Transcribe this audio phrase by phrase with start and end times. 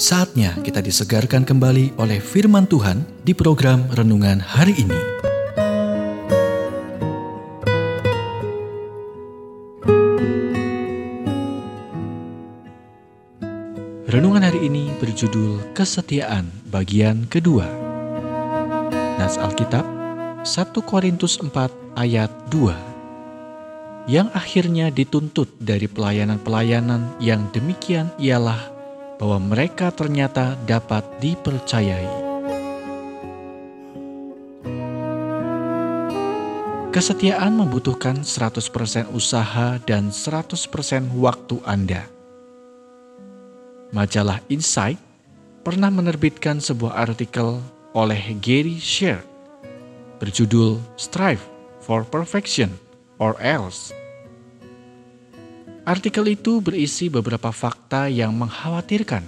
[0.00, 5.00] Saatnya kita disegarkan kembali oleh firman Tuhan di program renungan hari ini.
[14.10, 17.70] Renungan hari ini berjudul Kesetiaan bagian kedua.
[19.14, 19.86] Nas Alkitab
[20.42, 21.54] 1 Korintus 4
[21.94, 22.89] ayat 2
[24.08, 28.72] Yang akhirnya dituntut dari pelayanan-pelayanan yang demikian ialah
[29.20, 32.32] bahwa mereka ternyata dapat dipercayai.
[36.90, 42.02] Kesetiaan membutuhkan 100% usaha dan 100% waktu Anda.
[43.94, 44.98] Majalah Insight
[45.62, 47.62] pernah menerbitkan sebuah artikel
[47.94, 49.22] oleh Gary Share
[50.18, 51.42] berjudul Strive
[51.78, 52.74] for Perfection
[53.20, 53.92] or Else
[55.90, 59.24] Artikel itu berisi beberapa fakta yang mengkhawatirkan.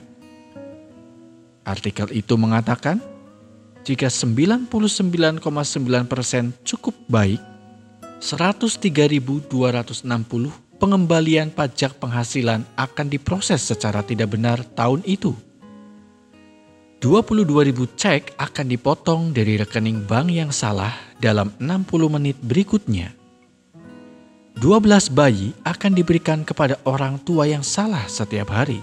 [1.67, 3.03] Artikel itu mengatakan,
[3.83, 4.71] jika 99,9%
[6.63, 7.43] cukup baik,
[8.23, 9.49] 103.260
[10.79, 15.35] pengembalian pajak penghasilan akan diproses secara tidak benar tahun itu.
[17.03, 23.22] 22.000 cek akan dipotong dari rekening bank yang salah dalam 60 menit berikutnya.
[24.63, 28.79] 12 bayi akan diberikan kepada orang tua yang salah setiap hari.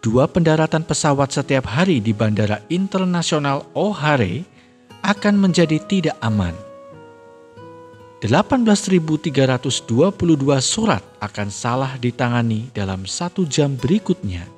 [0.00, 4.48] Dua pendaratan pesawat setiap hari di Bandara Internasional O'Hare
[5.04, 6.56] akan menjadi tidak aman.
[8.24, 9.84] 18.322
[10.64, 14.48] surat akan salah ditangani dalam satu jam berikutnya.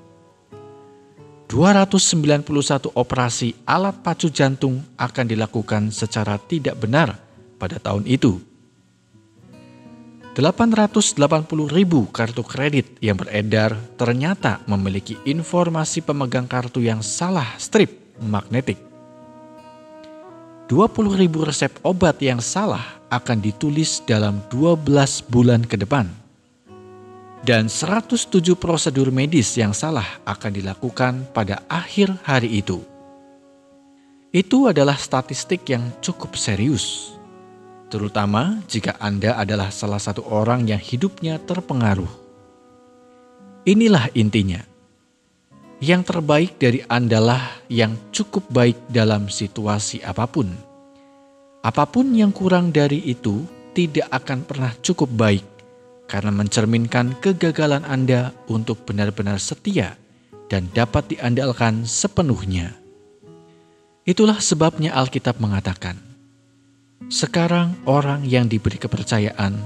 [1.51, 7.19] 291 operasi alat pacu jantung akan dilakukan secara tidak benar
[7.59, 8.54] pada tahun itu
[10.35, 11.15] 880
[11.71, 18.75] ribu kartu kredit yang beredar ternyata memiliki informasi pemegang kartu yang salah strip magnetik.
[20.67, 24.83] 20 ribu resep obat yang salah akan ditulis dalam 12
[25.31, 26.11] bulan ke depan.
[27.47, 28.27] Dan 107
[28.59, 32.83] prosedur medis yang salah akan dilakukan pada akhir hari itu.
[34.35, 37.14] Itu adalah statistik yang cukup serius
[37.95, 42.11] terutama jika Anda adalah salah satu orang yang hidupnya terpengaruh.
[43.63, 44.59] Inilah intinya.
[45.79, 50.51] Yang terbaik dari Andalah yang cukup baik dalam situasi apa pun.
[51.63, 53.47] Apa pun yang kurang dari itu
[53.79, 55.47] tidak akan pernah cukup baik
[56.11, 59.95] karena mencerminkan kegagalan Anda untuk benar-benar setia
[60.51, 62.75] dan dapat diandalkan sepenuhnya.
[64.05, 66.14] Itulah sebabnya Alkitab mengatakan,
[67.13, 69.57] sekarang orang yang diberi kepercayaan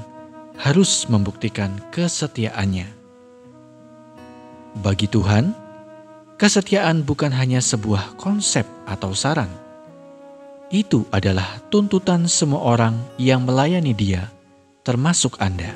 [0.59, 2.91] harus membuktikan kesetiaannya.
[4.79, 5.55] Bagi Tuhan,
[6.35, 9.51] kesetiaan bukan hanya sebuah konsep atau saran.
[10.69, 14.29] Itu adalah tuntutan semua orang yang melayani Dia,
[14.85, 15.73] termasuk Anda.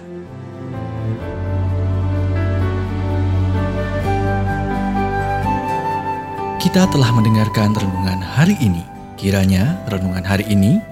[6.62, 8.87] Kita telah mendengarkan renungan hari ini.
[9.19, 10.92] Kiranya renungan hari ini